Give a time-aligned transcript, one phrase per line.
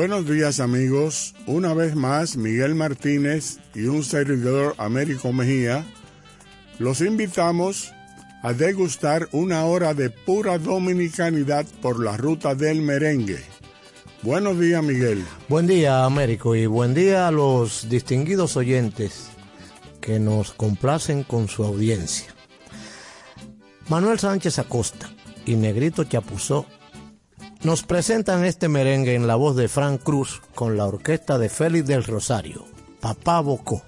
[0.00, 5.84] Buenos días amigos, una vez más Miguel Martínez y un servidor Américo Mejía
[6.78, 7.92] los invitamos
[8.42, 13.40] a degustar una hora de pura dominicanidad por la ruta del merengue.
[14.22, 15.22] Buenos días Miguel.
[15.50, 19.28] Buen día Américo y buen día a los distinguidos oyentes
[20.00, 22.34] que nos complacen con su audiencia.
[23.90, 25.10] Manuel Sánchez Acosta
[25.44, 26.64] y Negrito Chapuzó
[27.62, 31.86] nos presentan este merengue en la voz de Frank Cruz con la orquesta de Félix
[31.86, 32.64] del Rosario,
[33.00, 33.82] Papá Bocó.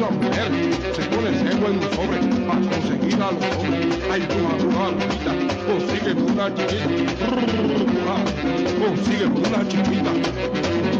[0.00, 0.50] La mujer,
[0.94, 5.32] se pone seco en un sobre, a conseguir a los hombres, hay una brujita,
[5.66, 7.26] consigue una chiquita,
[8.80, 10.99] consigue una chiquita.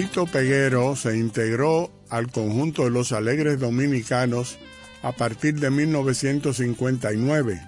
[0.00, 4.56] Tabito Peguero se integró al conjunto de los Alegres Dominicanos
[5.02, 7.60] a partir de 1959.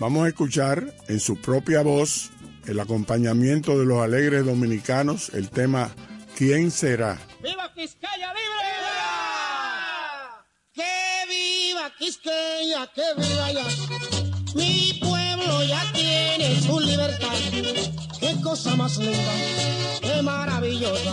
[0.00, 2.32] Vamos a escuchar en su propia voz
[2.66, 5.94] el acompañamiento de los Alegres Dominicanos, el tema
[6.36, 7.20] ¿Quién será?
[7.40, 8.66] ¡Viva Quisqueya libre!
[10.74, 10.82] ¡Que
[11.28, 13.64] viva Quisqueya, que viva ya!
[14.56, 17.89] Mi pueblo ya tiene su libertad.
[18.40, 19.32] ¡Qué cosa más linda!
[20.00, 21.12] ¡Qué maravillosa!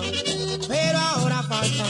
[0.65, 1.83] Pero ahora falta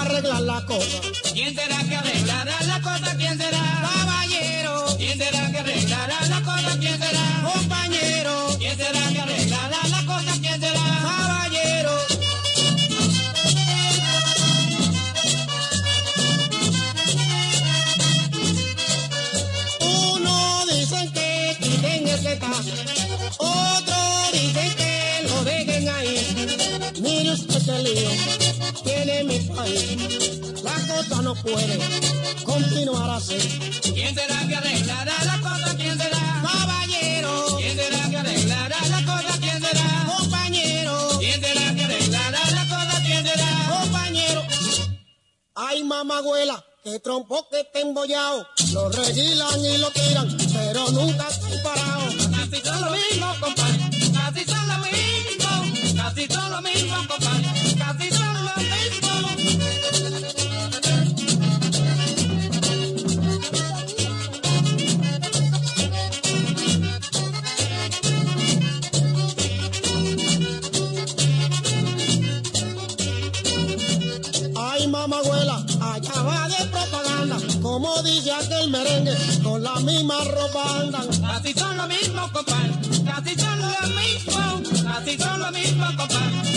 [0.00, 1.00] arreglar la cosa.
[1.34, 3.14] ¿Quién será que arreglará la cosa?
[3.14, 3.58] ¿Quién será?
[3.82, 6.78] Caballero, ¿Quién será que arreglará la cosa?
[6.80, 7.42] ¿Quién será?
[7.52, 9.53] compañero, ¿Quién será que arreglará
[29.04, 30.62] tiene mi país.
[30.62, 31.78] La cosa no puede
[32.44, 33.36] continuar así.
[33.94, 35.76] ¿Quién será que arreglará la cosa?
[35.76, 36.18] ¿Quién será?
[36.42, 39.38] Caballero, ¿Quién será que arreglará la cosa?
[39.40, 40.06] ¿Quién será?
[40.16, 43.02] compañero, ¿Quién será que arreglará la cosa?
[43.04, 43.78] ¿Quién será?
[43.78, 44.42] compañero.
[45.54, 48.46] Ay, mamagüela, que trompo que te embollado.
[48.72, 52.14] Lo regilan y lo tiran, pero nunca están parados.
[52.34, 53.90] Casi son lo mismo, compadre.
[54.14, 56.02] Casi son lo mismo.
[56.02, 57.53] Casi son lo mismo, compadre.
[79.84, 81.06] Misma ropa andan.
[81.20, 82.72] Casi son lo mismo, compadre.
[83.04, 84.90] Casi son lo mismo.
[84.90, 86.53] Casi son lo mismo, compadre.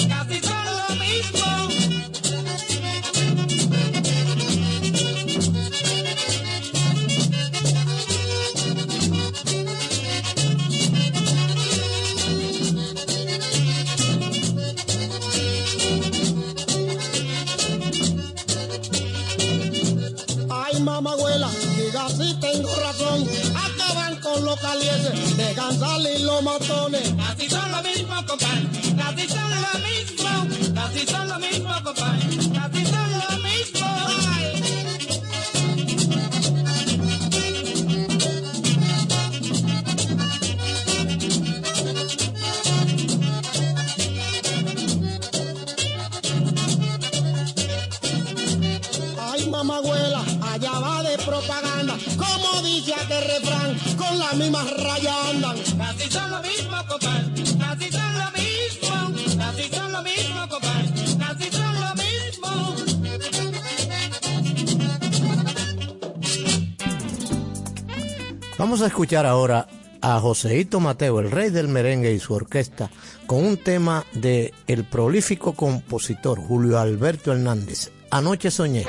[68.78, 69.68] Vamos a escuchar ahora
[70.02, 72.92] a Joseito Mateo, el rey del merengue y su orquesta,
[73.26, 77.90] con un tema de el prolífico compositor Julio Alberto Hernández.
[78.12, 78.86] Anoche soñé.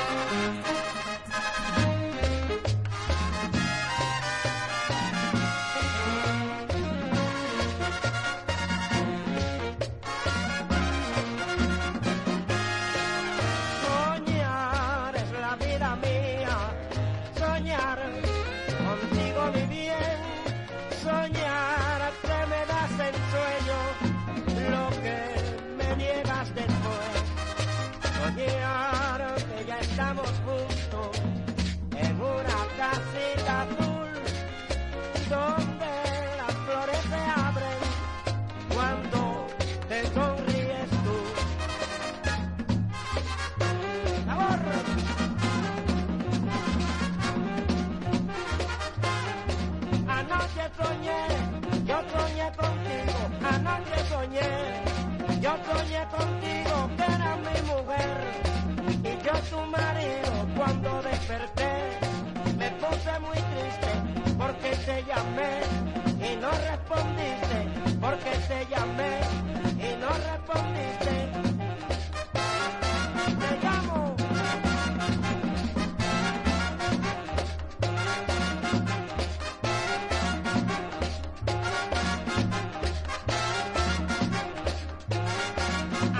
[28.34, 31.20] Soñar que ya estamos juntos
[31.96, 34.10] en una casita azul
[35.30, 35.92] donde
[36.40, 37.80] las flores se abren
[38.74, 39.46] cuando
[39.88, 41.16] te sonríes tú.
[44.26, 44.60] ¡Sabor!
[50.18, 51.22] Anoche soñé,
[51.86, 53.20] yo soñé contigo,
[53.54, 54.50] anoche soñé,
[55.40, 56.77] yo soñé contigo
[68.08, 69.20] porque te llamé
[69.86, 71.14] y no respondiste.
[73.40, 74.16] Te llamo.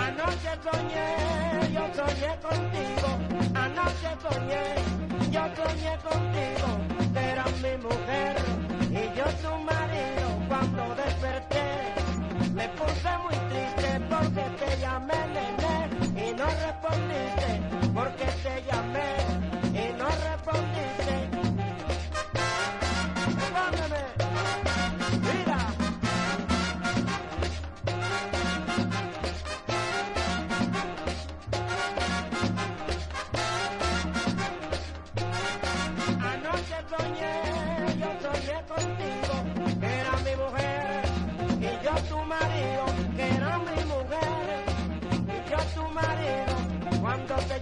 [0.06, 1.08] Anoche soñé,
[1.72, 3.08] yo soñé contigo.
[3.64, 4.64] Anoche soñé,
[5.30, 6.67] yo soñé contigo.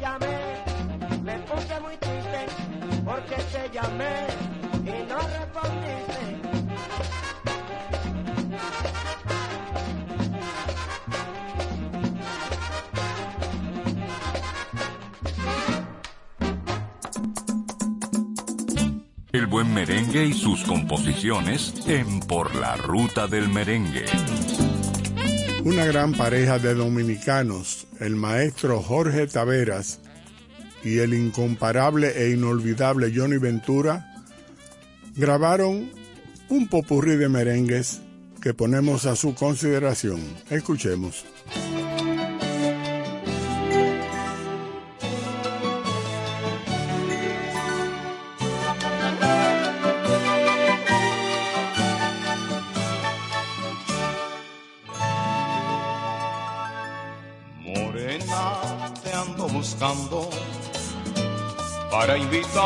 [0.01, 0.39] Llamé,
[1.23, 2.47] me puse muy triste,
[3.05, 4.27] porque te llamé
[4.85, 6.17] y no respondiste.
[19.33, 24.07] El buen merengue y sus composiciones en Por la Ruta del Merengue.
[25.67, 29.99] Una gran pareja de dominicanos, el maestro Jorge Taveras
[30.85, 34.15] y el incomparable e inolvidable Johnny Ventura,
[35.17, 35.91] grabaron
[36.51, 38.01] un popurrí de merengues
[38.41, 40.21] que ponemos a su consideración.
[40.51, 41.25] Escuchemos.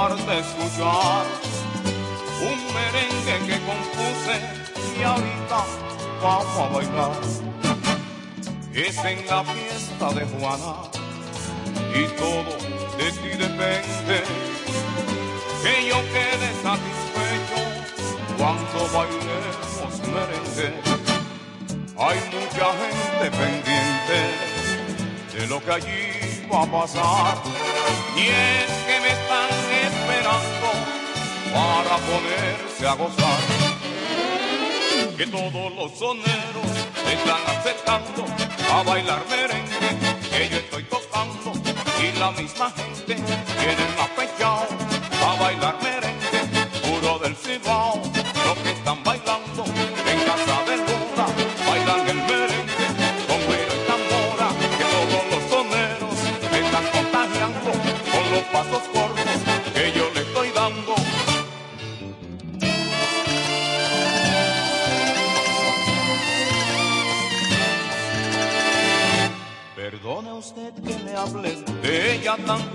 [0.01, 1.27] A escuchar
[2.41, 4.37] un merengue que compuse
[4.99, 5.59] y ahorita
[6.23, 7.21] vamos a bailar.
[8.73, 10.75] Es en la fiesta de Juana
[11.95, 12.57] y todo
[12.97, 14.25] de ti depende
[15.63, 17.61] que yo quede satisfecho
[18.39, 20.69] cuando bailemos merengue.
[21.99, 24.19] Hay mucha gente pendiente
[25.35, 27.37] de lo que allí va a pasar.
[28.17, 29.60] Y es que me están
[30.11, 30.71] esperando
[31.53, 33.41] para ponerse a gozar.
[35.17, 36.71] Que todos los soneros
[37.07, 38.25] están acercando
[38.73, 39.99] a bailar merengue
[40.31, 41.53] que yo estoy tocando.
[42.03, 44.90] Y la misma gente tienen apechado a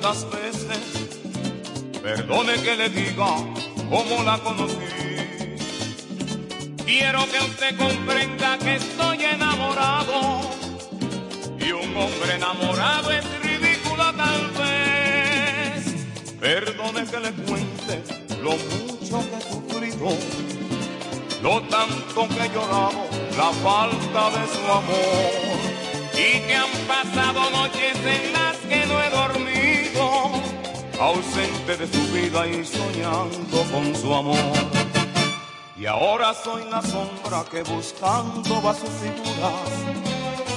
[0.06, 0.80] tantas veces.
[2.02, 3.28] Perdone que le diga
[3.90, 4.76] cómo la conocí.
[6.86, 10.42] Quiero que usted comprenda que estoy enamorado.
[11.60, 15.96] Y un hombre enamorado es ridículo tal vez.
[16.40, 18.04] Perdone que le cuente
[18.44, 20.10] lo mucho que he sufrido.
[21.42, 23.08] Lo tanto que he llorado,
[23.38, 25.66] la falta de su amor.
[26.14, 29.75] Y que han pasado noches en las que no he dormido,
[31.00, 34.38] ausente de su vida y soñando con su amor.
[35.78, 39.52] Y ahora soy la sombra que buscando va su figura.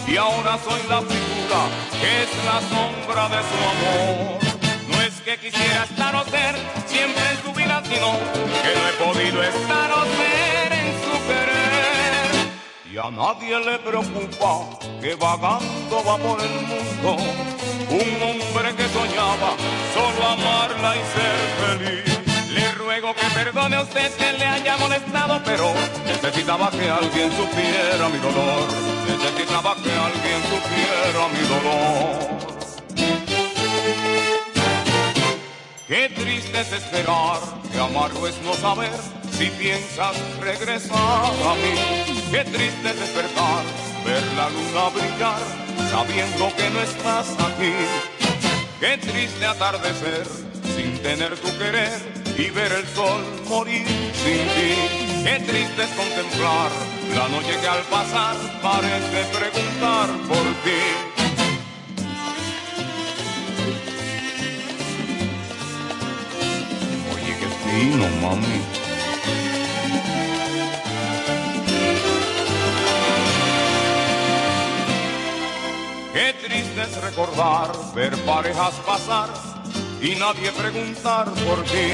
[0.06, 1.60] Y ahora soy la figura
[2.00, 4.38] que es la sombra de su amor.
[4.88, 6.54] No es que quisiera estar o ser
[6.86, 8.12] siempre en su vida, sino
[8.62, 12.92] que no he podido estar o ser en su querer.
[12.92, 17.58] Y a nadie le preocupa que vagando va por el mundo
[17.90, 18.74] un hombre
[19.94, 22.50] solo amarla y ser feliz.
[22.50, 25.72] Le ruego que perdone a usted que le haya molestado, pero
[26.06, 28.68] necesitaba que alguien supiera mi dolor.
[29.06, 32.38] Necesitaba que alguien supiera mi dolor.
[35.86, 37.40] Qué triste es esperar,
[37.72, 38.92] que amargo es no saber
[39.32, 41.74] si piensas regresar a mí.
[42.30, 43.62] Qué triste es despertar,
[44.04, 45.40] ver la luna brillar,
[45.90, 48.27] sabiendo que no estás aquí.
[48.80, 50.24] Qué triste atardecer
[50.76, 51.90] sin tener tu querer
[52.38, 55.24] y ver el sol morir sin ti.
[55.24, 56.70] Qué triste es contemplar
[57.12, 60.80] la noche que al pasar parece preguntar por ti.
[67.12, 68.87] Oye, qué fino, mami.
[76.78, 79.28] Qué triste es recordar, ver parejas pasar
[80.00, 81.90] y nadie preguntar por ti.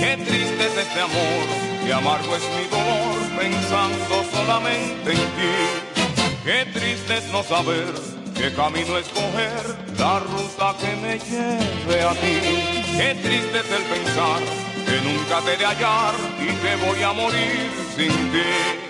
[0.00, 1.44] Qué triste es este amor,
[1.84, 5.54] qué amargo es mi dolor pensando solamente en ti.
[6.42, 7.92] Qué triste es no saber
[8.34, 12.40] qué camino escoger, la ruta que me lleve a ti.
[12.96, 14.40] Qué triste es el pensar
[14.86, 18.87] que nunca te de hallar y que voy a morir sin ti.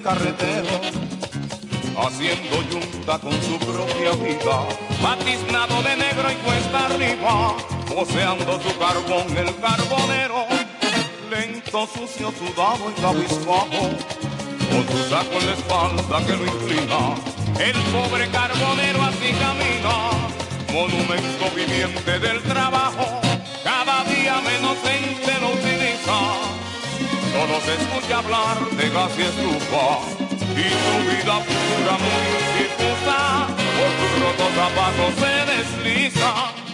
[0.00, 0.80] Carretero,
[1.98, 4.66] haciendo yunta con su propia vida,
[5.02, 7.54] batiznado de negro y cuesta arriba,
[7.88, 10.46] poseando su carbón el carbonero,
[11.30, 13.90] lento, sucio, sudado y cabizbajo,
[14.70, 17.14] con su saco en la espalda que lo inclina,
[17.58, 20.10] el pobre carbonero así camina,
[20.72, 23.20] monumento viviente del trabajo,
[23.64, 25.37] cada día menos utiliza.
[27.38, 30.00] Solo se escucha hablar de gas y estufa
[30.58, 32.26] y su vida pura muy
[32.58, 33.46] difusa
[33.76, 36.67] por sus rotos zapatos se desliza.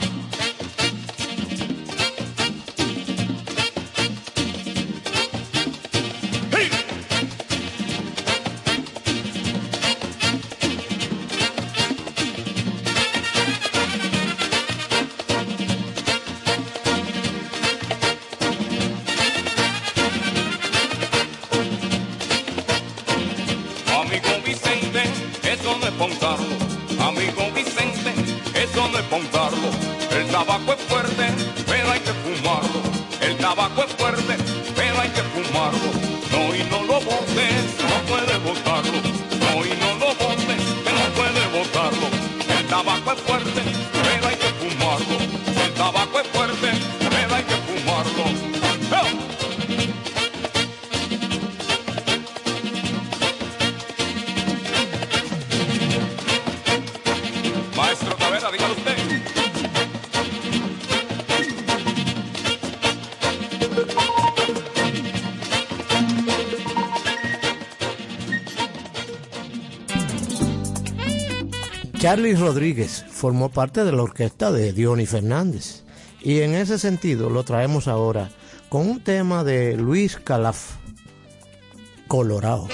[72.05, 75.85] Charlie Rodríguez formó parte de la orquesta de Diony Fernández
[76.21, 78.29] y en ese sentido lo traemos ahora
[78.69, 80.73] con un tema de Luis Calaf,
[82.07, 82.69] Colorado.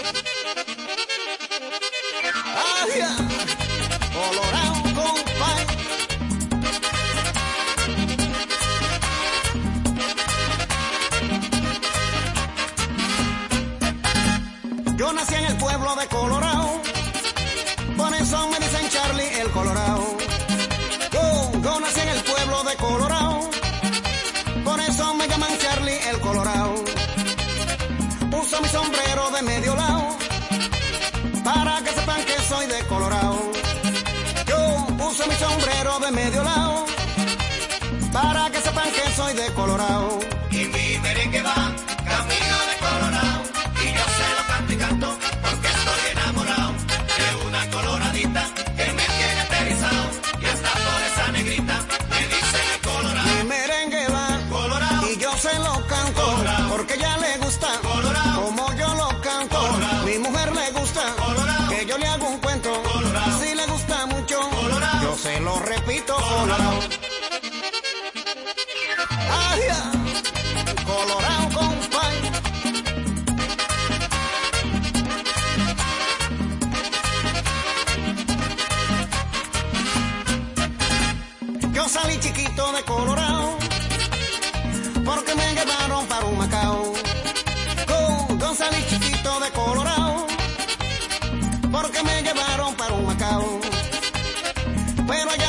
[95.10, 95.39] Pero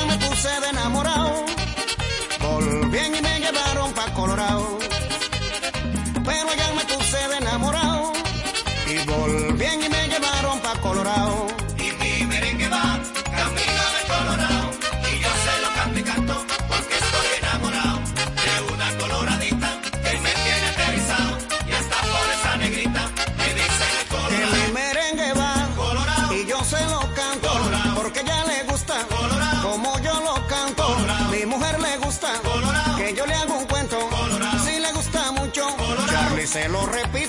[36.52, 37.21] se lo repito.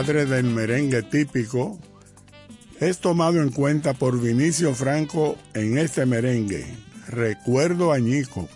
[0.00, 1.78] padre del merengue típico,
[2.80, 6.64] es tomado en cuenta por Vinicio Franco en este merengue,
[7.06, 8.48] Recuerdo Añico.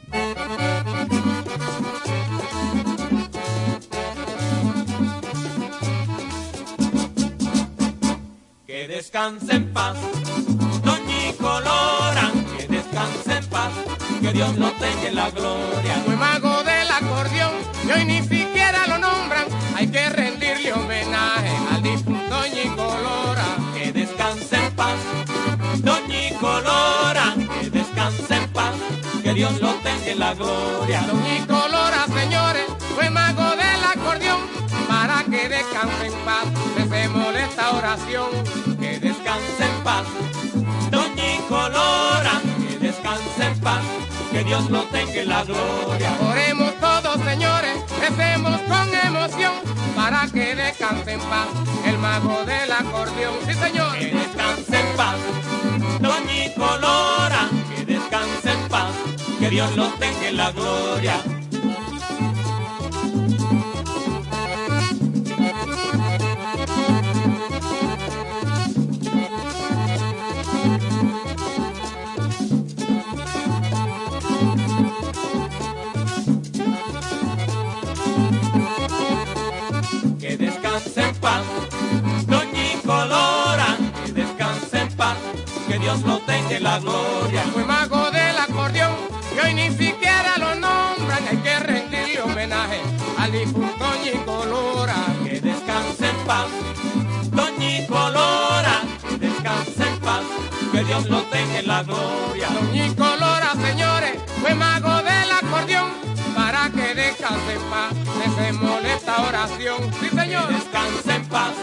[8.66, 9.73] Que descansen
[29.46, 31.02] Dios lo tenga en la gloria.
[31.02, 34.40] Don Nicolora, señores, fue mago del acordeón,
[34.88, 38.30] para que descanse en paz, recemos esta oración.
[38.80, 40.04] Que descanse en paz,
[40.90, 43.82] Don Nicolora, que descanse en paz,
[44.32, 46.16] que Dios lo tenga en la gloria.
[46.22, 49.52] Oremos todos, señores, recemos con emoción,
[49.94, 51.48] para que descanse en paz,
[51.84, 53.34] el mago del acordeón.
[53.46, 53.98] Sí, señor.
[53.98, 55.16] Que descanse en paz,
[56.00, 57.50] Don Nicolora
[59.44, 61.20] que Dios nos tenga en la gloria.
[80.18, 81.42] Que descanse en paz,
[82.26, 83.76] Doña Incolora,
[84.06, 85.18] que descanse en paz,
[85.68, 87.93] que Dios nos tenga la gloria.
[93.30, 93.84] difunto
[94.26, 96.46] Colora, que descanse en paz.
[97.30, 100.22] Doñi Colora, que descanse en paz,
[100.72, 102.48] que Dios lo tenga en la gloria.
[102.48, 105.90] Doñi Colora, señores, fue mago del acordeón,
[106.34, 107.92] para que descanse en paz,
[108.36, 109.78] se molesta oración.
[110.00, 110.48] Sí, señor.
[110.48, 111.54] Que descanse en paz.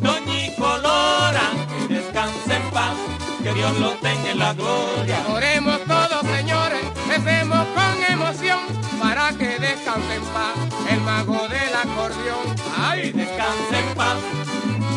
[0.00, 2.94] Doñi Colora, que descanse en paz,
[3.42, 5.18] que Dios lo tenga en la gloria.
[5.28, 5.77] Oremos
[9.00, 10.54] para que descanse en paz
[10.90, 12.54] el mago del acordeón.
[12.76, 14.18] Ay, descanse en paz,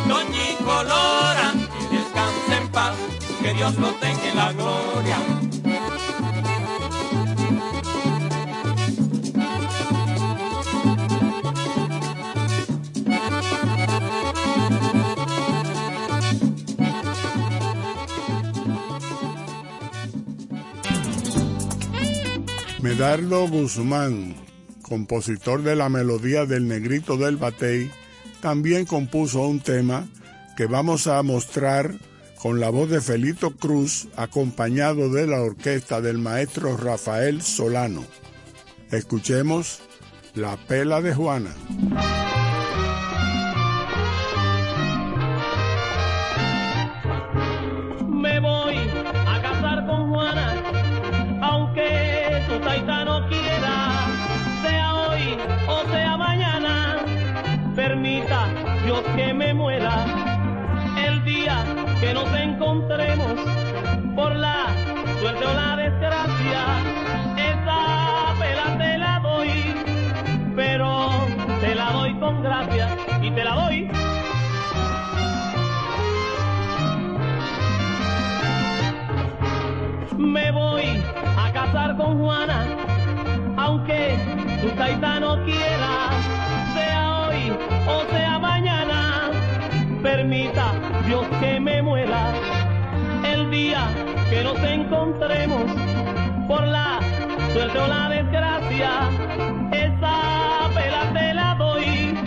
[0.07, 2.95] Doña Colora, que descanse en paz,
[3.41, 5.40] que Dios lo tenga en la gloria.
[22.81, 24.35] Medardo Guzmán,
[24.81, 27.91] compositor de la melodía del Negrito del Batey,
[28.41, 30.07] también compuso un tema
[30.57, 31.93] que vamos a mostrar
[32.41, 38.03] con la voz de Felito Cruz, acompañado de la orquesta del maestro Rafael Solano.
[38.89, 39.81] Escuchemos
[40.33, 41.53] La Pela de Juana.
[85.45, 86.09] Quiera,
[86.73, 87.53] sea hoy
[87.87, 89.31] o sea mañana,
[90.01, 90.73] permita
[91.05, 92.31] Dios que me muera
[93.23, 93.87] el día
[94.29, 95.63] que nos encontremos
[96.47, 96.99] por la
[97.53, 99.09] suerte o la desgracia.
[99.71, 102.17] Esa pela te la doy,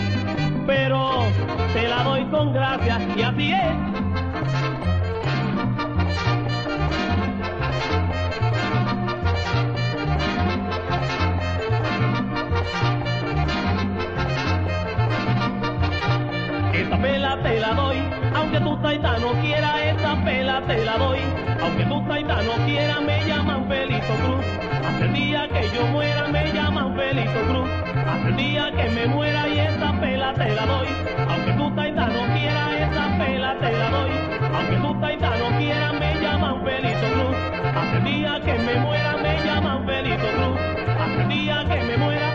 [0.66, 1.24] pero
[1.72, 3.73] te la doy con gracia y así es.
[17.04, 17.98] Pela te la doy,
[18.34, 21.20] aunque tu taita no quiera, esa pela te la doy.
[21.62, 24.46] Aunque tu taita no quiera, me llaman Felito Cruz.
[24.86, 27.68] Hasta el día que yo muera, me llaman Felito Cruz.
[28.10, 30.88] Hasta el día que me muera y esa pela te la doy.
[31.28, 34.12] Aunque tu taita no quiera, esa pela te la doy.
[34.56, 37.36] Aunque tu taita no quiera, me llaman Felito Cruz.
[37.80, 40.58] Hasta el día que me muera, me llaman Felito Cruz.
[41.02, 42.33] Hasta el día que me muera.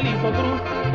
[0.00, 0.30] Felito.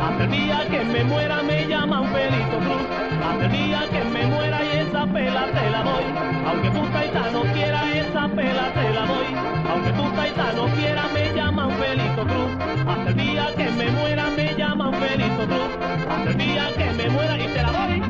[0.02, 2.86] Hasta el día que me muera, me llaman Felito Cruz.
[3.24, 6.04] Hasta el día que me muera y esa pela te la doy.
[6.46, 9.26] Aunque tu taita no quiera, esa pela te la doy.
[9.70, 12.50] Aunque tu taita no quiera, me llaman Felito Cruz.
[12.86, 15.70] Hasta el día que me muera, me llaman Felito Cruz.
[16.08, 18.02] Hasta el día que me muera y te la doy.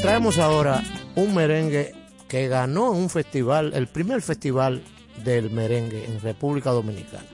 [0.00, 0.80] Traemos ahora
[1.14, 2.01] un merengue
[2.32, 4.82] que ganó un festival, el primer festival
[5.22, 7.26] del merengue en República Dominicana.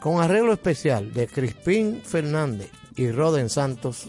[0.00, 4.08] Con arreglo especial de Crispín Fernández y Roden Santos,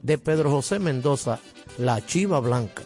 [0.00, 1.40] de Pedro José Mendoza,
[1.76, 2.84] La Chiva Blanca.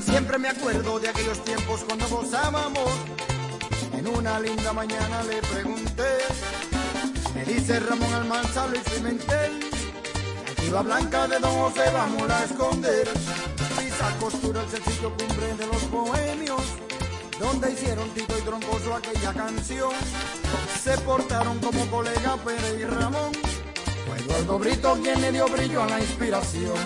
[0.00, 2.90] Siempre me acuerdo de aquellos tiempos cuando gozábamos.
[3.96, 6.71] En una linda mañana le pregunté.
[7.46, 9.60] Dice Ramón Almanza, Luis Pimentel.
[10.72, 13.08] La blanca de Don José vamos a esconder.
[13.78, 16.62] Pisa costura el sencillo cumbre de los bohemios.
[17.38, 19.92] Donde hicieron Tito y Troncoso aquella canción.
[20.82, 23.32] Se portaron como colega Pérez y Ramón.
[24.06, 26.78] Fue Eduardo Brito quien le dio brillo a la inspiración.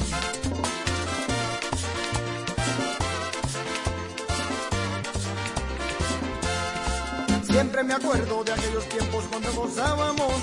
[7.56, 10.34] Siempre me acuerdo de aquellos tiempos cuando gozábamos.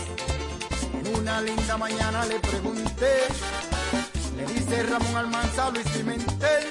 [0.99, 3.13] En una linda mañana le pregunté,
[4.35, 6.65] le dice Ramón Almanza Luis Pimentel,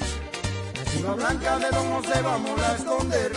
[0.74, 3.33] la chiva blanca de Don José vamos a esconder.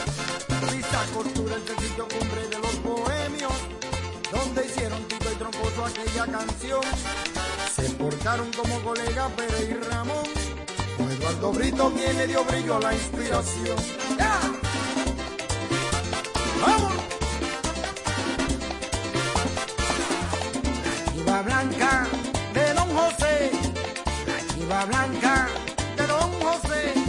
[0.73, 3.53] Vista costura el sencillo cumbre de los bohemios,
[4.31, 6.81] donde hicieron Tito y Tromposo aquella canción.
[7.75, 10.25] Se portaron como colega Pérez y Ramón,
[10.97, 13.77] Eduardo Brito quien le dio brillo a la inspiración.
[16.65, 16.93] ¡Vamos!
[20.83, 22.07] La chiva blanca
[22.53, 23.51] de don José,
[24.27, 25.47] la chiva blanca
[25.97, 27.04] de don José.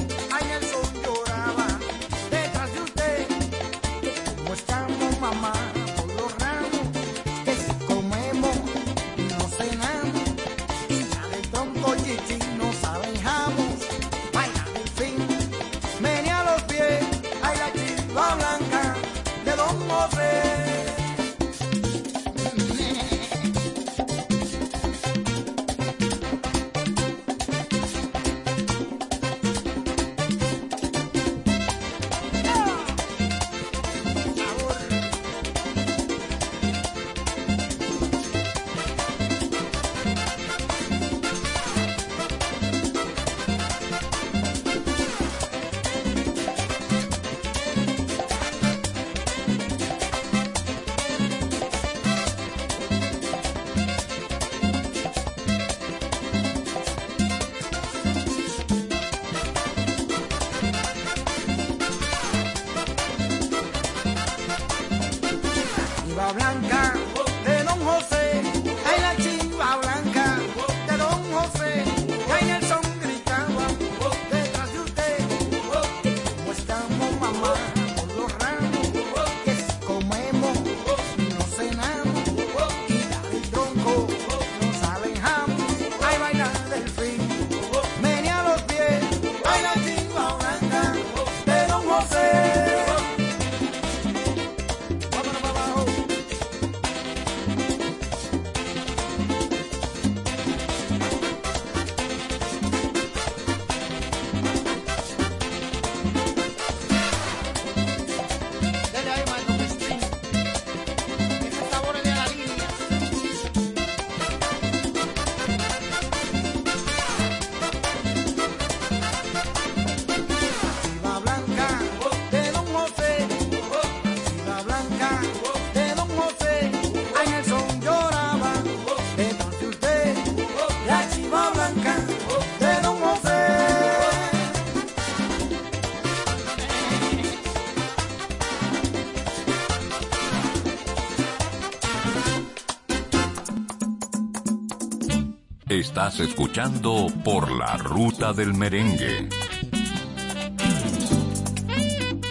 [146.06, 149.28] Estás escuchando por la ruta del merengue.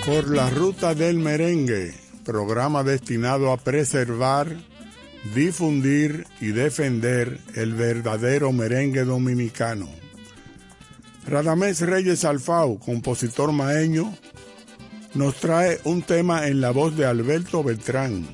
[0.05, 4.47] Por la ruta del merengue, programa destinado a preservar,
[5.33, 9.89] difundir y defender el verdadero merengue dominicano.
[11.27, 14.15] Radamés Reyes Alfau, compositor maeño,
[15.15, 18.25] nos trae un tema en la voz de Alberto Beltrán,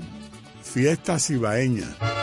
[0.61, 2.20] Fiestas Ibaeñas.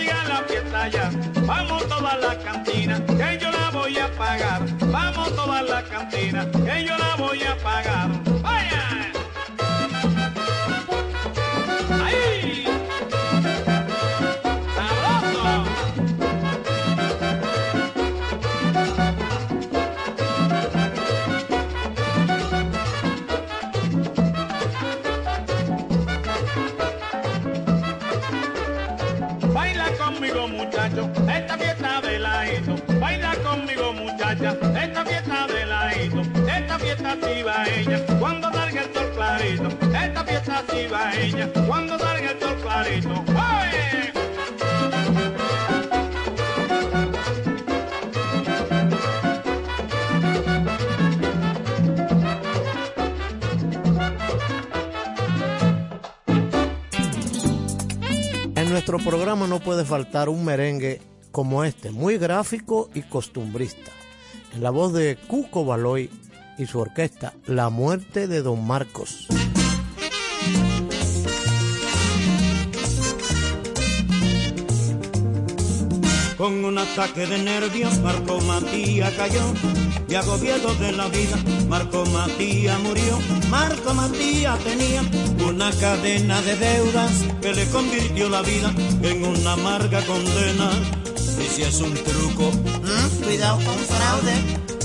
[0.00, 1.10] siga la fiesta ya.
[1.46, 4.60] Vamos toda la cantina, que yo la voy a pagar.
[4.86, 8.29] Vamos toda la cantina, que yo la voy a pagar.
[37.10, 39.68] Fiesta cibaeña, cuando salga el sol clarito.
[39.68, 43.24] Esta fiesta cibaeña, cuando salga el sol clarito.
[43.28, 44.12] ¡Oye!
[58.56, 61.00] En nuestro programa no puede faltar un merengue
[61.32, 63.90] como este, muy gráfico y costumbrista,
[64.54, 66.10] en la voz de Cuco Baloy
[66.60, 69.26] y su orquesta La Muerte de Don Marcos.
[76.36, 79.40] Con un ataque de nervios, Marco Matías cayó.
[80.08, 81.36] Y agobiado de la vida,
[81.68, 83.18] Marco Matías murió.
[83.48, 85.02] Marco Matías tenía
[85.46, 90.70] una cadena de deudas que le convirtió la vida en una amarga condena.
[91.42, 92.50] Y si es un truco,
[93.24, 94.34] Cuidado con fraude,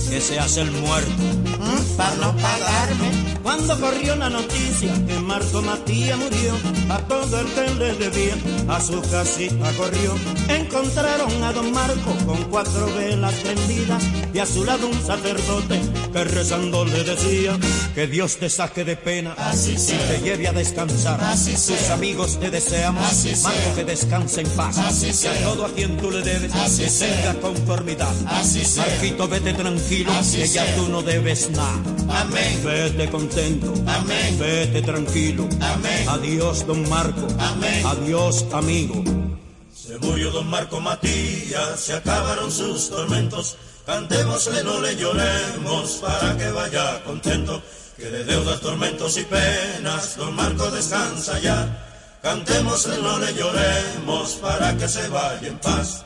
[0.09, 1.54] que se hace el muerto.
[1.95, 3.24] Para no pagarme.
[3.45, 6.53] Cuando corrió la noticia que Marco Matías murió,
[6.89, 8.33] a todo el que le debía,
[8.67, 10.15] a su casita corrió.
[10.49, 15.79] Encontraron a don Marco con cuatro velas prendidas y a su lado un sacerdote
[16.11, 17.55] que rezando le decía
[17.93, 21.21] que Dios te saque de pena Así y te lleve a descansar.
[21.23, 21.93] Así Tus sea.
[21.93, 23.51] amigos te deseamos, Así sea.
[23.51, 24.79] Marco que descanse en paz.
[24.79, 25.43] Así y a sea.
[25.43, 27.15] todo a quien tú le debes Así que sea.
[27.15, 28.11] tenga conformidad.
[28.25, 28.63] Así.
[28.75, 31.79] Marquito, vete tranquilo, Así que ya tú no debes nada.
[32.09, 32.61] Amén.
[32.63, 33.73] Vete contento.
[33.85, 34.37] Amén.
[34.39, 35.47] Vete tranquilo.
[35.59, 36.07] Amén.
[36.07, 37.27] Adiós, don Marco.
[37.37, 37.85] Amén.
[37.85, 39.03] Adiós, amigo.
[39.73, 43.57] Se murió don Marco Matías, se acabaron sus tormentos.
[43.85, 47.61] Cantémosle, no le lloremos, para que vaya contento.
[47.97, 52.19] Que de deudas, tormentos y penas, don Marco descansa ya.
[52.21, 56.05] Cantémosle, no le lloremos, para que se vaya en paz.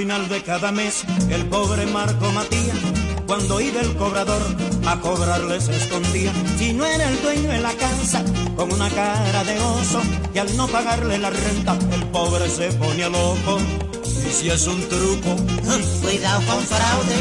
[0.00, 2.78] Final de cada mes, el pobre Marco Matías,
[3.26, 4.40] cuando iba el cobrador
[4.86, 6.32] a cobrarle se escondía.
[6.56, 8.24] Si no era el dueño de la casa,
[8.56, 10.00] con una cara de oso,
[10.34, 13.58] y al no pagarle la renta, el pobre se ponía loco.
[14.26, 15.36] Y si es un truco,
[16.02, 17.18] Cuidado con fraude,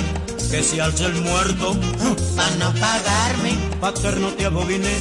[0.49, 1.75] que se alce el muerto,
[2.37, 3.57] para no pagarme.
[3.81, 4.95] paterno te aboginé,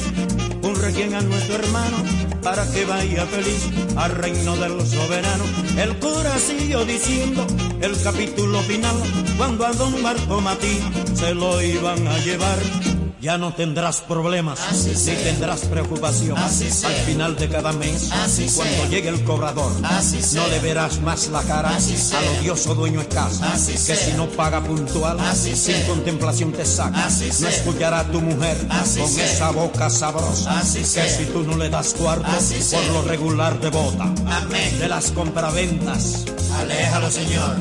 [0.63, 1.97] un requiem a nuestro hermano,
[2.43, 5.45] para que vaya feliz al reino del soberano.
[5.77, 7.47] El cura siguió diciendo
[7.81, 8.95] el capítulo final,
[9.37, 12.98] cuando a don Marco Matías se lo iban a llevar.
[13.21, 15.23] Ya no tendrás problemas, Así ni sea.
[15.23, 16.37] tendrás preocupación.
[16.37, 16.87] Así sea.
[16.87, 18.87] Al final de cada mes, Así cuando sea.
[18.87, 23.73] llegue el cobrador, no le verás más la cara al odioso dueño de casa, Así
[23.73, 27.09] que si no paga puntual, sin contemplación te saca.
[27.41, 31.93] No escuchará a tu mujer con esa boca sabrosa, que si tú no le das
[31.95, 32.25] cuarto,
[32.71, 34.03] por lo regular de bota.
[34.27, 34.79] Amén.
[34.79, 36.23] De las compraventas,
[36.57, 37.57] Aléjalo, Señor.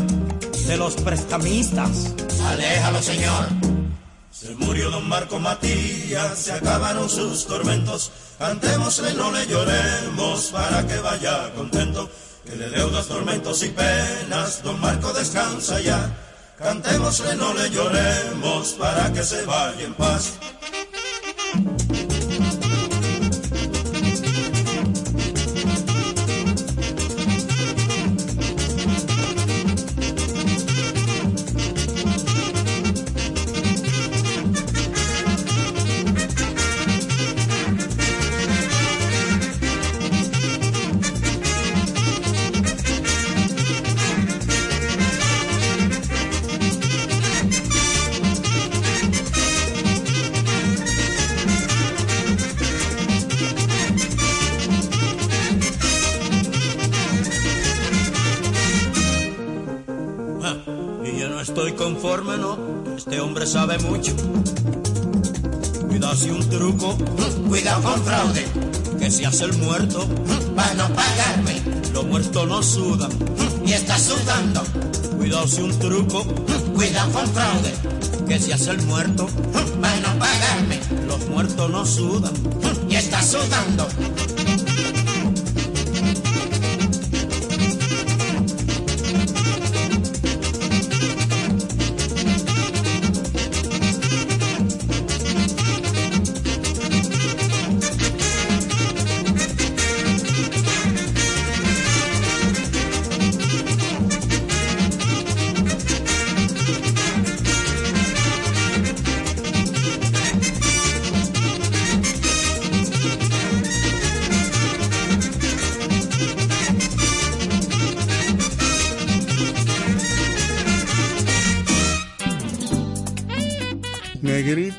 [0.69, 2.15] de los prestamistas,
[2.47, 3.78] Aléjalo, Señor.
[4.57, 8.11] Murió don Marco Matías, se acabaron sus tormentos.
[8.39, 12.09] Cantémosle, no le lloremos, para que vaya contento.
[12.45, 16.17] Que de deudas, tormentos y penas, don Marco descansa ya.
[16.59, 20.39] Cantémosle, no le lloremos, para que se vaya en paz.
[68.09, 68.45] Fraude,
[68.99, 70.09] que se hace el muerto.
[70.57, 71.61] para no pagarme.
[71.93, 73.11] Los muertos no sudan.
[73.67, 74.63] Y está sudando,
[75.19, 76.25] Cuidado si un truco,
[76.75, 77.73] cuidado con fraude,
[78.27, 79.27] que se hace el muerto.
[79.83, 80.81] para no pagarme.
[81.07, 82.33] Los muertos no sudan.
[82.89, 83.87] Y está sudando,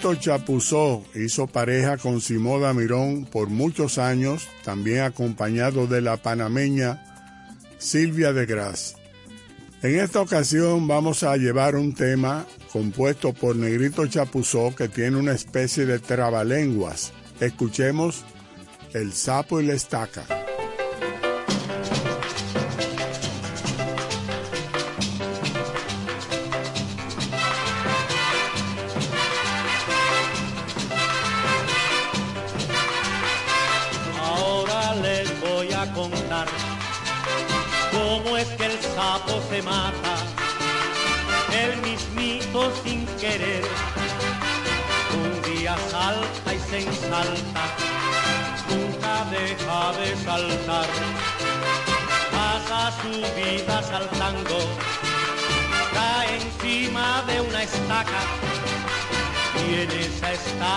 [0.09, 7.03] Negrito Chapuzó hizo pareja con Simoda Mirón por muchos años, también acompañado de la panameña
[7.77, 8.95] Silvia de Gras.
[9.83, 15.33] En esta ocasión vamos a llevar un tema compuesto por Negrito Chapuzó que tiene una
[15.33, 17.13] especie de trabalenguas.
[17.39, 18.25] Escuchemos
[18.93, 20.48] El sapo y la estaca.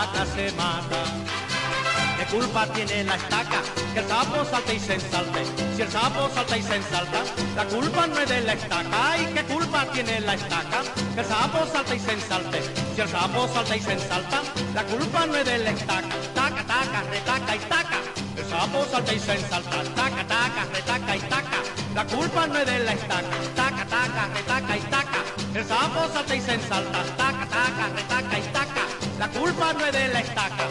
[0.02, 1.04] Estaca se mata.
[2.18, 3.62] ¿Qué culpa tiene la estaca?
[3.94, 5.44] Que el sapo salta y se ensalte.
[5.76, 7.22] Si el sapo salta y se ensalta,
[7.56, 9.18] la culpa no es de la estaca.
[9.18, 10.82] ¿Y qué culpa tiene la estaca?
[11.14, 12.62] Que el sapo salta y se ensalte.
[12.94, 14.42] Si el sapo salta y se ensalta,
[14.74, 16.16] la culpa no es de la estaca.
[16.34, 17.98] Taca, taca, retaca y taca.
[18.36, 19.84] El sapo salta y se ensalta.
[19.94, 21.58] Taca, taca, retaca y taca.
[21.94, 23.36] La culpa no es de la estaca.
[23.54, 25.20] Taca, taca, retaca y taca.
[25.54, 27.02] El sapo salta y se ensalta.
[27.16, 29.11] Taca, taca, retaca y taca.
[29.22, 30.66] La culpa no es de la estaca.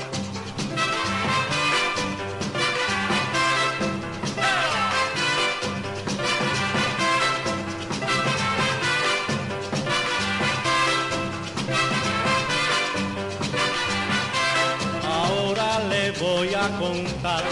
[15.05, 17.43] Ahora le voy a contar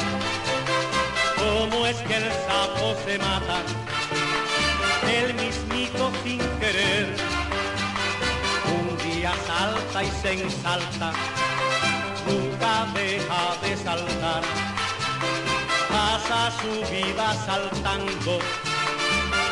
[1.38, 3.62] cómo es que el sapo se mata,
[5.10, 7.29] el mismito sin querer.
[10.00, 11.12] Salta y se ensalta,
[12.26, 14.44] nunca deja de saltar.
[15.90, 18.40] Pasa su vida saltando,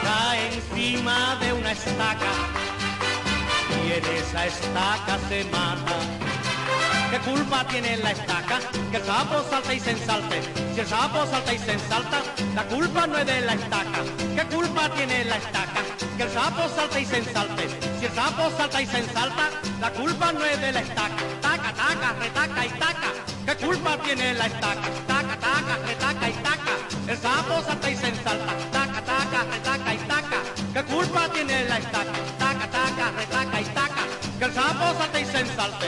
[0.04, 2.32] cae encima de una estaca
[3.84, 5.98] y en esa estaca se mata.
[7.12, 8.60] ¿Qué culpa tiene la estaca?
[8.92, 10.42] Que el sapo salta y se ensalte.
[10.74, 12.22] Si el sapo salta y se ensalta,
[12.56, 14.02] la culpa no es de la estaca.
[14.36, 15.82] ¿Qué culpa tiene la estaca?
[16.16, 17.68] Que el sapo salta y se ensalte.
[18.00, 19.50] Si el sapo salta y se ensalta,
[19.80, 21.24] la culpa no es de la estaca.
[21.42, 23.14] Taca, taca, retaca y taca.
[23.46, 24.90] ¿Qué culpa tiene la estaca?
[25.08, 26.74] Taca, taca, retaca y taca.
[27.08, 28.54] El sapo salta y se ensalta.
[28.72, 30.40] Taca, taca, retaca y taca.
[30.74, 32.12] ¿Qué culpa tiene la estaca?
[32.40, 34.04] Taca, taca, retaca y taca.
[34.40, 35.88] Que el sapo salta y se ensalte.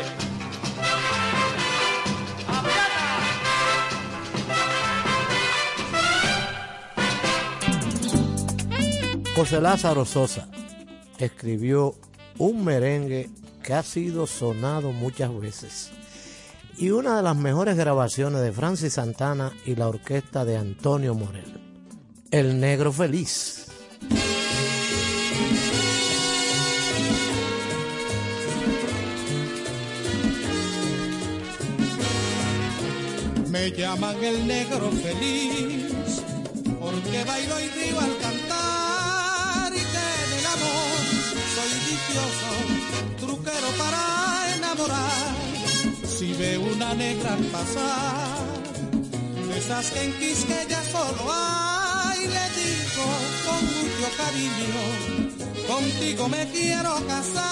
[9.36, 10.50] José Lázaro Sosa
[11.18, 11.96] escribió
[12.40, 13.30] un merengue
[13.64, 15.92] que ha sido sonado muchas veces
[16.80, 21.60] y una de las mejores grabaciones de Francis Santana y la orquesta de Antonio Morel,
[22.32, 23.66] El Negro Feliz.
[33.50, 36.24] Me llaman el negro feliz
[36.80, 41.00] porque bailo y río al cantar y que en el amor
[41.56, 45.36] soy vicioso, truquero para enamorar.
[46.06, 48.38] Si veo una negra pasar,
[49.56, 53.06] esas que en Quisqueya solo hay, le digo
[53.46, 54.84] con mucho cariño,
[55.68, 57.50] contigo me quiero casar.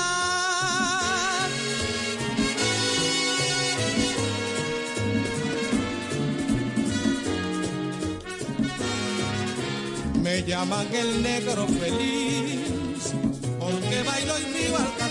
[10.21, 12.77] Me llaman el negro feliz
[13.59, 15.06] porque bailo y río al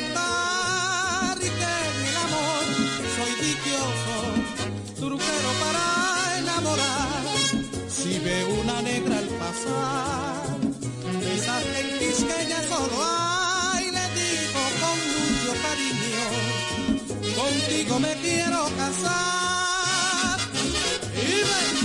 [17.66, 20.38] contigo me quiero casar.
[21.14, 21.76] Y ven.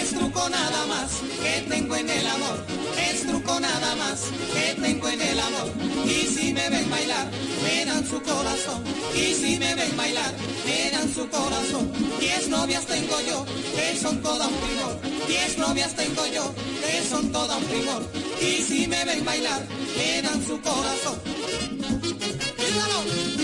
[0.00, 1.10] Es truco nada más
[1.42, 2.64] que tengo en el amor.
[2.98, 4.74] Es truco nada más que
[8.08, 8.82] su corazón.
[9.14, 10.34] Y si me ven bailar,
[10.64, 11.92] me dan su corazón.
[12.18, 13.44] Diez novias tengo yo,
[13.76, 15.00] que son toda un primor.
[15.26, 18.02] Diez novias tengo yo, que son toda un primor.
[18.40, 19.62] Y si me ven bailar,
[19.96, 21.18] me dan su corazón.
[22.58, 23.37] ¡Dígalo!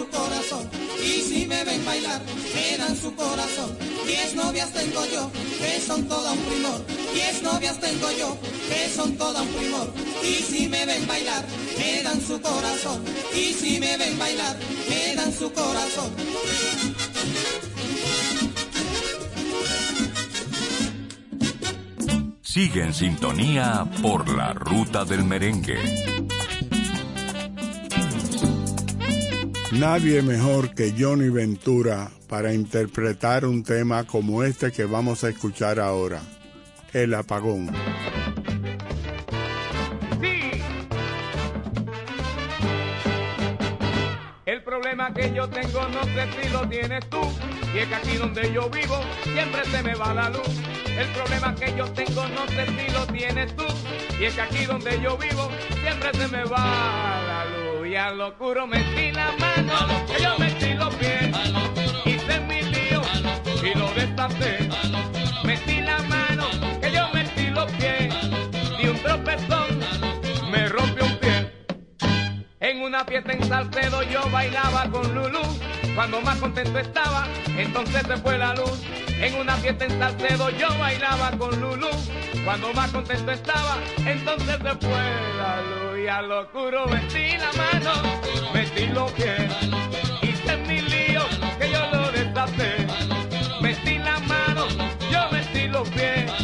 [0.00, 0.70] Su corazón.
[1.02, 2.20] Y si me ven bailar,
[2.54, 3.76] me dan su corazón.
[4.06, 6.86] Diez novias tengo yo, que son toda un primor.
[7.12, 8.36] Diez novias tengo yo,
[8.68, 9.92] que son toda un primor.
[10.22, 11.44] Y si me ven bailar,
[11.78, 13.04] me dan su corazón.
[13.34, 14.56] Y si me ven bailar,
[14.88, 16.10] me dan su corazón.
[22.40, 26.29] Sigue en sintonía por la ruta del merengue.
[29.72, 35.78] Nadie mejor que Johnny Ventura para interpretar un tema como este que vamos a escuchar
[35.78, 36.20] ahora,
[36.92, 37.70] El apagón.
[44.44, 47.20] El problema que yo tengo no sé si lo tienes tú.
[47.72, 50.48] Y es que aquí donde yo vivo siempre se me va la luz.
[50.98, 53.64] El problema que yo tengo no sé si lo tienes tú.
[54.18, 55.48] Y es que aquí donde yo vivo
[55.80, 57.29] siempre se me va.
[57.90, 59.72] Y a lo oscuro metí la mano,
[60.06, 61.28] que yo metí los pies.
[62.04, 63.02] Hice mi lío
[63.64, 64.58] y lo destapé.
[65.42, 66.46] Metí la mano,
[66.80, 68.14] que yo metí los pies.
[68.78, 69.80] Di un tropezón,
[70.52, 71.19] me rompió un.
[72.62, 75.40] En una fiesta en Salcedo yo bailaba con Lulú.
[75.94, 78.82] Cuando más contento estaba, entonces se fue la luz.
[79.18, 81.88] En una fiesta en Salcedo yo bailaba con Lulú.
[82.44, 85.04] Cuando más contento estaba, entonces se fue
[85.38, 86.00] la luz.
[86.04, 87.92] Y al oscuro metí la mano,
[88.52, 89.40] metí los pies.
[90.20, 91.22] Hice mi lío,
[91.58, 92.86] que yo lo destapé.
[93.62, 94.66] Metí la mano,
[95.10, 96.39] yo metí los pies.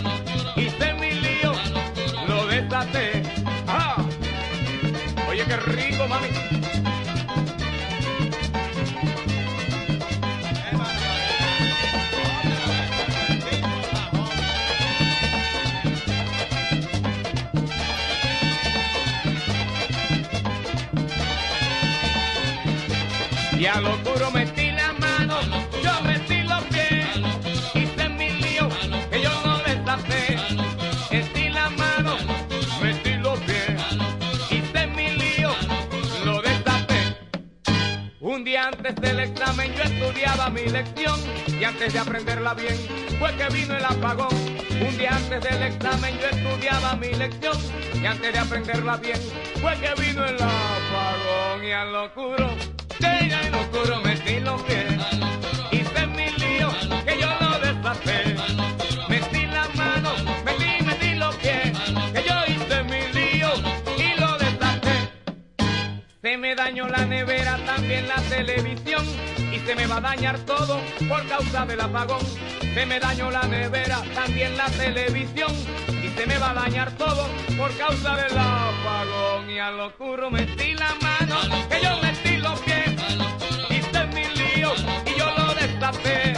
[23.66, 25.40] Y a lo oscuro metí la mano,
[25.82, 27.04] yo metí los pies,
[27.74, 28.68] hice mi lío,
[29.10, 30.38] que yo no destapé.
[31.10, 32.16] Metí la mano,
[32.80, 33.82] metí los pies,
[34.52, 35.50] hice mi lío,
[36.24, 37.16] lo destapé.
[38.20, 42.76] Un día antes del examen yo estudiaba mi lección y antes de aprenderla bien
[43.18, 44.32] fue que vino el apagón.
[44.80, 47.56] Un día antes del examen yo estudiaba mi lección
[48.00, 49.18] y antes de aprenderla bien
[49.60, 52.75] fue que vino el apagón y al oscuro,
[54.40, 54.76] lo lo.
[66.26, 69.06] Se me dañó la nevera, también la televisión
[69.52, 72.20] y se me va a dañar todo por causa del apagón.
[72.74, 75.52] Se me dañó la nevera, también la televisión
[75.88, 79.50] y se me va a dañar todo por causa del apagón.
[79.50, 81.36] Y al oscuro metí la mano,
[81.68, 82.92] que yo metí los pies,
[83.70, 84.72] hice mi lío
[85.04, 86.34] y yo lo destapé.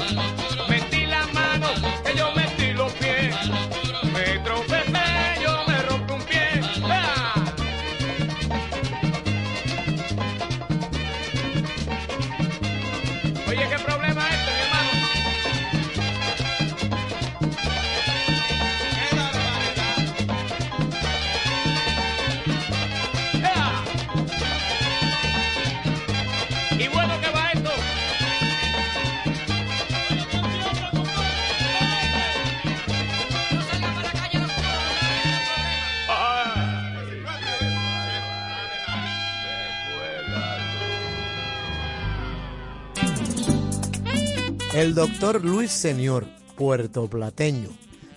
[44.79, 46.24] El doctor Luis Señor,
[46.55, 47.70] puertoplateño,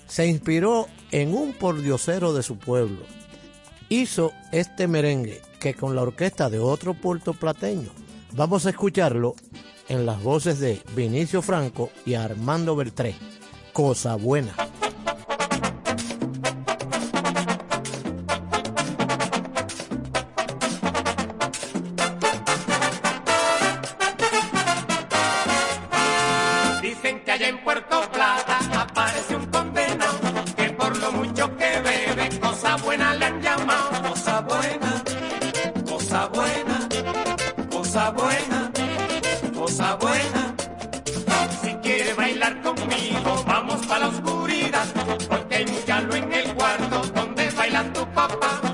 [0.06, 3.00] se inspiró en un pordiosero de su pueblo.
[3.90, 7.90] Hizo este merengue que con la orquesta de otro puertoplateño.
[8.34, 9.34] Vamos a escucharlo
[9.90, 13.16] en las voces de Vinicio Franco y Armando Beltré.
[13.74, 14.54] Cosa buena.
[36.12, 36.90] Cosa buena,
[37.72, 38.72] cosa buena,
[39.56, 40.56] cosa buena.
[41.62, 44.88] Si quiere bailar conmigo, vamos para la oscuridad,
[45.30, 48.71] porque hay mucha luz en el cuarto donde baila tu papá.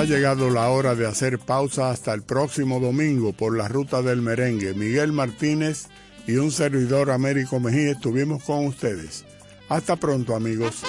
[0.00, 4.22] Ha llegado la hora de hacer pausa hasta el próximo domingo por la ruta del
[4.22, 4.72] merengue.
[4.72, 5.88] Miguel Martínez
[6.26, 9.26] y un servidor Américo Mejía estuvimos con ustedes.
[9.68, 10.82] Hasta pronto amigos.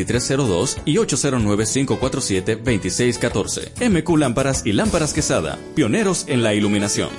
[0.03, 3.89] 2302 y 809-547-2614.
[3.89, 7.09] MQ Lámparas y Lámparas Quesada, pioneros en la iluminación.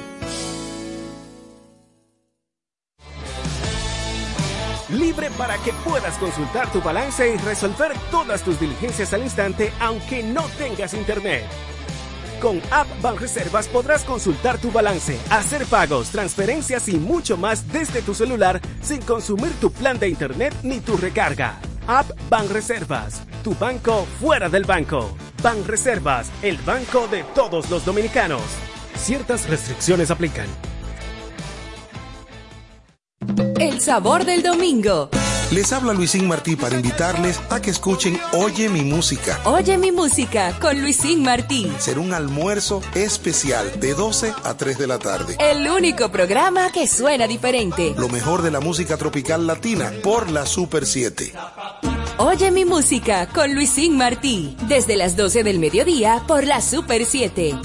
[4.91, 10.22] Libre para que puedas consultar tu balance y resolver todas tus diligencias al instante aunque
[10.22, 11.45] no tengas internet.
[12.43, 18.14] Con App Banreservas podrás consultar tu balance, hacer pagos, transferencias y mucho más desde tu
[18.14, 21.61] celular sin consumir tu plan de internet ni tu recarga.
[21.87, 25.16] App Banreservas, tu banco fuera del banco.
[25.43, 28.43] Banreservas, el banco de todos los dominicanos.
[28.97, 30.47] Ciertas restricciones aplican.
[33.59, 35.11] El sabor del domingo.
[35.53, 39.38] Les habla Luisín Martí para invitarles a que escuchen Oye mi música.
[39.44, 41.70] Oye mi música con Luisín Martí.
[41.78, 45.36] Será un almuerzo especial de 12 a 3 de la tarde.
[45.38, 47.94] El único programa que suena diferente.
[47.98, 51.34] Lo mejor de la música tropical latina por la Super 7.
[52.16, 54.57] Oye mi música con Luisín Martí.
[54.68, 57.59] Desde las 12 del mediodía por la Super 7.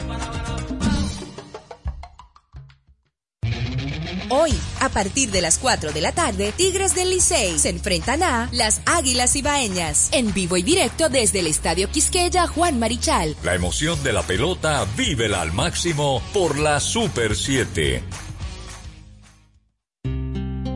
[4.87, 8.81] A partir de las 4 de la tarde, Tigres del Licey se enfrentan a las
[8.85, 10.07] Águilas Ibaeñas.
[10.13, 13.35] En vivo y directo desde el Estadio Quisqueya Juan Marichal.
[13.43, 18.01] La emoción de la pelota vívela al máximo por la Super 7.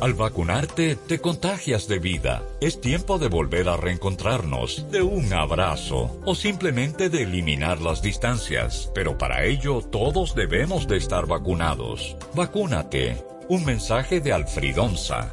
[0.00, 2.44] Al vacunarte, te contagias de vida.
[2.60, 8.92] Es tiempo de volver a reencontrarnos, de un abrazo o simplemente de eliminar las distancias.
[8.94, 12.16] Pero para ello, todos debemos de estar vacunados.
[12.32, 13.24] Vacúnate.
[13.48, 15.32] Un mensaje de Alfridonza.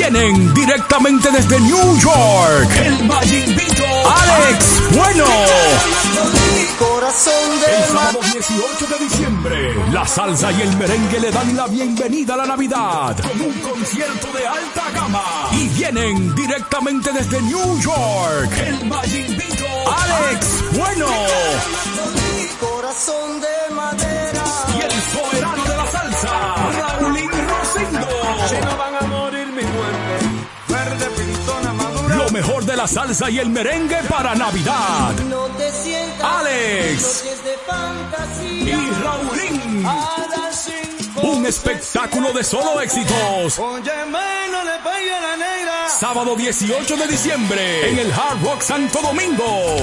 [0.00, 2.70] vienen directamente desde New York.
[2.86, 5.24] El Mayimbito Alex Bueno.
[7.66, 12.36] El sábado 18 de diciembre la salsa y el merengue le dan la bienvenida a
[12.38, 15.22] la Navidad con un concierto de alta gama.
[15.52, 18.52] Y vienen directamente desde New York.
[18.56, 21.06] El Mayimbito Alex Bueno.
[22.58, 24.44] Corazón de madera.
[24.78, 28.89] Y el soberano de la salsa Raulín Rosendo.
[32.80, 35.12] La salsa y el merengue para Navidad.
[35.28, 37.24] No te sientas Alex
[38.48, 38.72] y
[39.02, 39.86] Raulín.
[41.22, 43.60] Un espectáculo de solo éxitos.
[45.98, 49.76] Sábado 18 de diciembre en el Hard Rock Santo Domingo.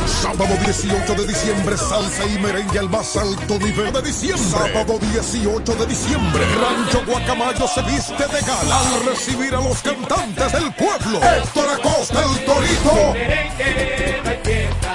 [0.06, 4.50] Sábado 18 de diciembre, salsa y merengue al más alto nivel de diciembre.
[4.50, 10.52] Sábado 18 de diciembre, Rancho Guacamayo se viste de gala al recibir a los cantantes
[10.52, 11.20] del pueblo.
[11.22, 13.14] Héctor Acosta, el Torito.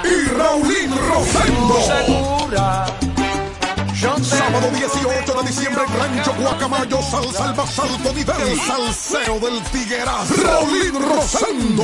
[0.04, 1.78] Y Raulín Rosendo.
[3.98, 8.36] Sábado 18 de diciembre en Rancho Guacamayo, salsa al más alto nivel.
[8.42, 10.34] El salseo del Tiguerazo.
[10.34, 11.82] Raulín Rosendo.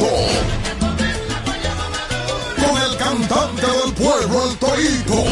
[2.57, 5.25] Con el cantante del pueblo, el Torito.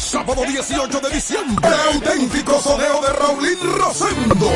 [0.00, 4.50] Sábado 18 de diciembre, el auténtico soneo de Raulín Rosendo.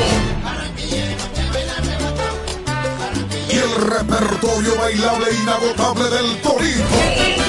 [3.49, 7.47] Y el repertorio bailable e inagotable del Torito.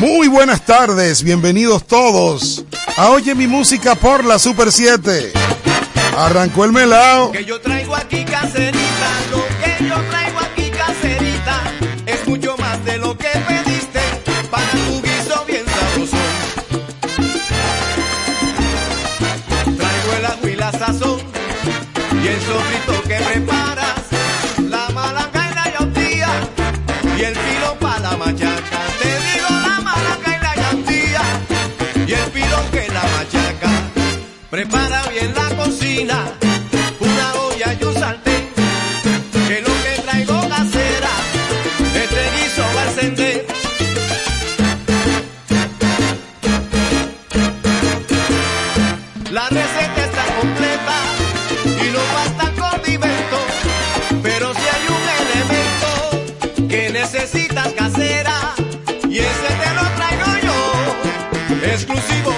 [0.00, 2.64] Muy buenas tardes, bienvenidos todos
[2.96, 5.30] a Oye mi música por la Super 7.
[6.16, 7.30] Arrancó el melao.
[7.32, 11.62] Que yo traigo aquí caserita, lo que yo traigo aquí caserita,
[12.06, 14.00] es mucho más de lo que pediste
[14.50, 16.16] para tu guiso bien sabroso.
[19.76, 21.20] Traigo el agua y la sazón
[22.24, 23.59] y el sofrito que preparas,
[34.60, 36.18] Prepara bien la cocina,
[37.00, 38.50] una olla y un sartén,
[39.48, 41.12] que lo que traigo casera,
[41.94, 43.46] este guiso va a encender.
[49.30, 50.96] La receta está completa
[51.64, 53.38] y no basta condimento,
[54.22, 58.36] pero si hay un elemento que necesitas casera
[59.08, 62.29] y ese te lo traigo yo, exclusivo.